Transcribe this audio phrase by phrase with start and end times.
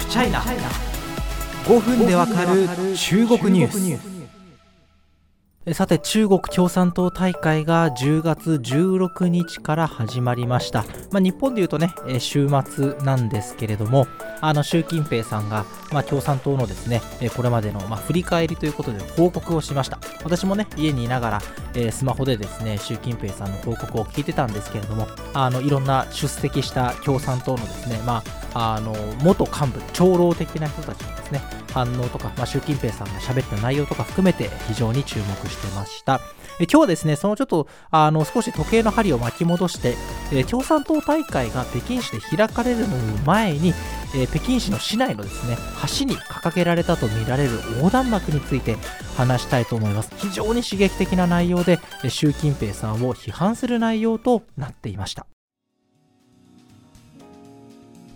[0.00, 2.66] フチャイナ5分でわかる
[2.96, 5.74] 中国ニュース。
[5.74, 14.06] さて中国共産党大会が10月16日から始まりました、まあ、日本でいうとね週末なんですけれども
[14.40, 17.02] あの習近平さんが、まあ、共産党のですね
[17.36, 19.98] これまでの、まあ、振り返りということで報告をしました。
[20.24, 21.42] 私もね家にいながら、
[21.74, 31.40] えー、スマホでですね習近平さんの報告を聞いてたんですけれどもあのいろんな出席した共産党のですね、まあ、あの元幹部長老的な人たちのですね
[31.72, 36.20] 反応とか、まあ、習近平さんが喋った内容とか含めて非常に注目してました。
[36.60, 39.96] え今日はですね、そのちょっとあの少し時計の針を巻き戻して、
[40.30, 42.86] え共産党大会が北京市で開かれる
[43.24, 43.72] 前に、
[44.14, 45.56] え北京市の市内のですね
[45.98, 48.76] 橋に掲げられたとみられる横断幕について
[49.16, 50.10] 話したいと思います。
[50.18, 55.26] 非常に刺激的な内容で、習近平さんを批判する内容となっていました。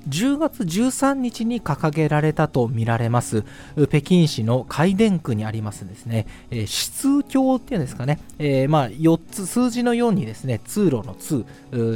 [0.09, 3.45] 10月13日に掲げられたとみられます。
[3.89, 11.45] 北京市の海淀区にありますですね、えー、指通橋っていうんですかね、えー、まあ4つ数字のようにですね通路の通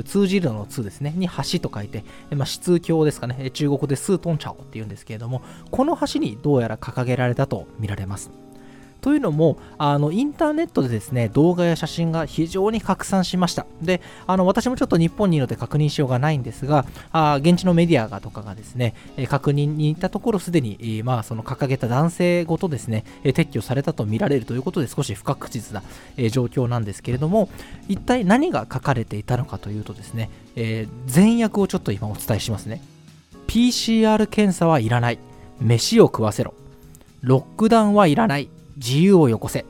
[0.04, 1.12] 通じるの通ですね。
[1.16, 3.50] に橋と書いて、まあ、指通橋ですかね。
[3.50, 8.30] 中国でスートンチャオっていうんですけれどもこの橋にどうやら掲げられたとみられます。
[9.08, 13.64] というのもあのインターネットでですね動画や写真が非常に拡散しました。
[13.80, 18.92] であの私もちょっと日本にいるので確認しようがないんですがあ現地のメディアがとかがですね
[19.30, 25.82] 確認に行ったところすでに、まあ、その掲げた男性ごとですね撤去されたとみられるということで少し不確実な
[26.28, 27.48] 状況なんですけれども
[27.88, 32.82] 一体何が書かれていたのかというとですね、えー、前訳をちょっと今お伝えしますね。
[33.46, 35.18] PCR 検査はいらない。
[35.62, 36.52] 飯を食わせろ。
[37.22, 38.50] ロックダウンはいらない。
[38.78, 39.66] 自由をよこせ。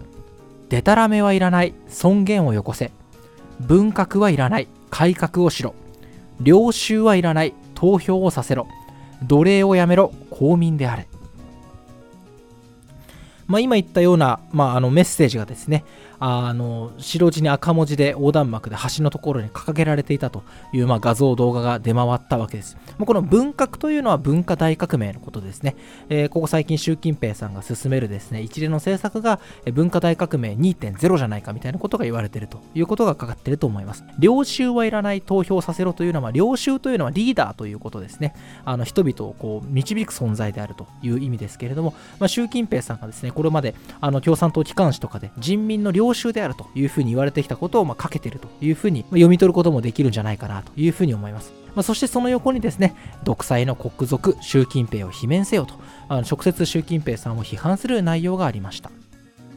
[0.68, 1.74] でたらめはいらない。
[1.88, 2.92] 尊厳をよこせ。
[3.60, 4.68] 文革はいらない。
[4.90, 5.74] 改革をしろ。
[6.40, 7.54] 領収はいらない。
[7.74, 8.68] 投票をさせろ。
[9.22, 10.12] 奴隷をやめろ。
[10.30, 11.08] 公民であれ。
[13.46, 15.84] まあ、今言ったような、まあ、あのメッセージがですね
[16.20, 20.42] あの白地に赤文字で横断幕で橋のところに掲げられていたと
[20.72, 23.06] いう、まあ、画像、動画が出回ったわけですもう。
[23.06, 25.76] この文革というのは文化大革命のことですね。
[26.08, 29.40] えー、ここ最近、習近平さんが進めるですね一連の政策が
[29.72, 34.04] 文化大革命2.0じゃないかみたいなことが言われてるということがかかってると思います。
[34.18, 38.34] 領袖はいらない投票させろというのは、領袖というのはリーダーということですね。
[38.64, 51.52] あの人々をこう導く存在であるという意味ですけれども、まあ、習近平さんがですねこれまであの共産党機関紙とかで人民の領領袖であるというふうに言われてきたことをまあかけてるというふうに読み取ることもできるんじゃないかなというふうに思います。
[51.74, 55.74] まあ、そしてその横にですね、独裁の国賊、習近平を罷免せよと、
[56.08, 58.90] あの直接習近平さんを批判する内容がありました。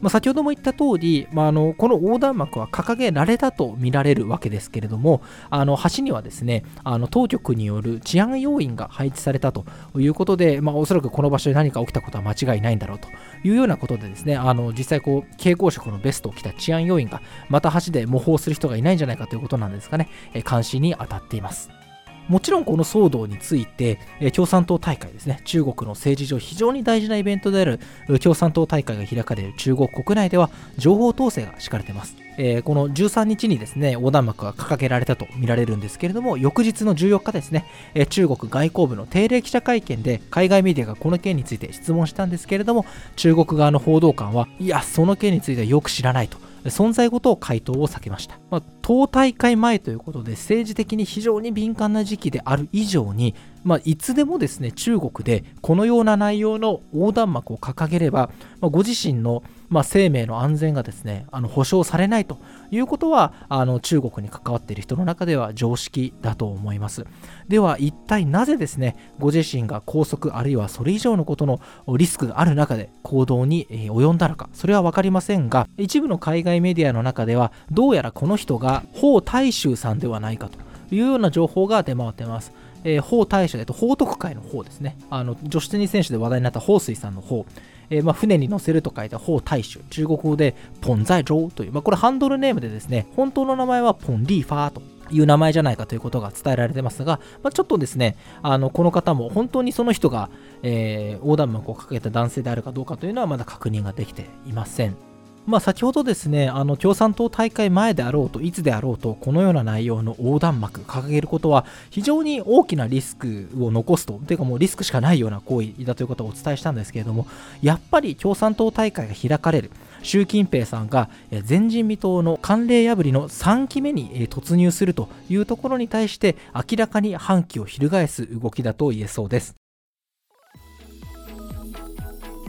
[0.02, 9.64] まあ、先ほども言った通り、まあ、あのこの横断幕は掲げられたと見られるわけですけれどもあの橋にはですねあの当局による治安要員が配置されたと
[9.96, 13.08] いうことで、まあ、おそらくこの場所で何か起きたことは間違いないんだろうと
[13.44, 20.08] いうようなことでですねあの実際こう蛍光色のベストを着た治安要員がまた橋で模倣する人がいないんじゃないかということなんですかね
[20.48, 21.81] 監視に当たっています。
[22.28, 23.98] もちろんこの騒動について、
[24.34, 27.80] 共産党大会ですね、中国の政治上非常に大事なイベントである
[28.20, 32.16] 共産党大会が開かれる中国国内では情報統制が敷かれています。
[32.38, 46.38] えー、この13日にですね、横断幕が掲げられたと見られるんですけれども、翌日の14日ですね、え、中国外交部の定例記者会見で海外メディアがこの件について質問したんですけれども、中国側の報道官は、いや、その件についてはよく知らないと。
[46.64, 48.38] 存在ごと回答を避けました。
[48.50, 53.34] まあ、党大会前ということで政治的に非常に敏感な時期である以上に、
[53.64, 58.30] まあ、いつでもですね中国でこのような内容の横断幕を掲げれば、
[58.60, 62.38] まあ、ご自身の、まあ、生命の安全がですねあの保証されないと
[62.70, 67.06] いうことはあの中国に関わっている人の中では常識だと思います。
[67.48, 71.58] では一体なぜですねご自身が拘束あるいはそれ以上のことの
[71.96, 80.58] リスクがある中で行動に及んだのかそれは分かりませんが一部の海外メディアの中ではどうやらこの人が法大衆さんではないかと
[80.94, 82.52] いうような情報が出回っています。
[82.84, 84.96] えー、法大社でと法徳会の方ですね。
[85.10, 87.46] あの女子テニス選手で話題になった彭帥さんの方、
[87.92, 100.30] えー、まあ、船に乗せると書いた方大衆、中国語でポンザイジョウという、まあ、これハンドルネームでですね、本当の名前はポンリーファーという名前じゃないかということが伝えられてますが、まあ、ちょっとですね、あのこの方も本当にその人が、
[100.62, 105.11] えー、横断幕をかけた男性であるかどうかというのはまだ確認ができていません。
[105.44, 117.26] まあ、先ほどですねあの共産党大会前であろうといつであろうとこのような内容の横断幕掲げることは非常に大きなリスクを残すとというかもうリスクしかないような行為だということをお伝えしたんですけれども
[117.60, 119.70] やっぱり共産党大会が開かれる
[120.02, 129.61] 習近平さんが前人未到の慣例破りの3期目に突入するというところに対して明らかに反旗を翻す動きだと言えそうです。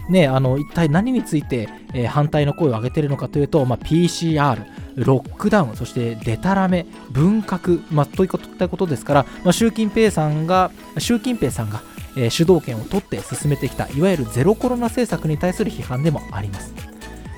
[0.10, 4.66] ね、あの一体何について、えー、反対の声を上げているのかというと、まあ、PCR、
[4.96, 11.82] ロックダウン、そしてデタラメ、文革、まあ、といったことですから、まあ、習近平さんが、習近平さんが、
[12.18, 16.93] えー、主導権を取って進めてきた、いわゆるゼロコロナ政策に対する批判でもあります。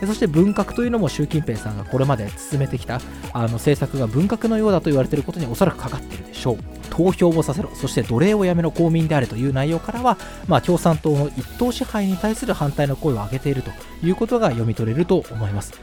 [0.06, 3.02] そして文革というのも習近平さんがこれまで進めてきた
[3.34, 6.58] あの政策が文革のようだと言われていることにおそらくかかっているでしょう。
[6.90, 10.18] 投票をさせろ、そして奴隷をやめろ公民であるという内容からは、
[10.48, 13.72] まあ、共産党の一党支配に対する反対の声を上げていると
[14.02, 15.74] いうことが読み取れると思います。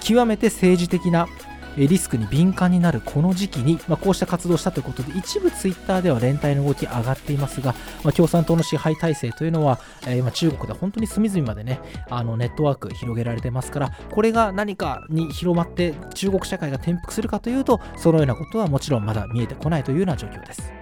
[0.00, 1.26] 極めて政治的な
[1.76, 7.74] リスクに敏感になるこの時期に、まあ、こうした活動をしたということで一部ツイッターでは連帯の動き上がっていますが、
[8.04, 20.72] まあ、共産党の支配体制というのは、えー、今中国で本当に隅々までねあのネットワーク広げられてますからこれが何かに広まって中国社会が転覆するかというとそのようなことはもちろんまだ見えてこないというような状況です。